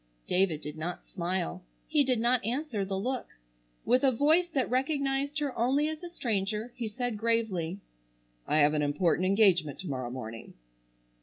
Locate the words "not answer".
2.19-2.83